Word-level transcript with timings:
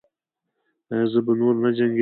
ایا 0.91 1.05
زه 1.11 1.19
به 1.25 1.33
نور 1.39 1.55
نه 1.63 1.69
جنګیږم؟ 1.77 1.89